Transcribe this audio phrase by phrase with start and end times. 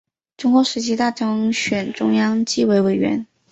[0.35, 3.27] 中共十七大当选中央纪委委员。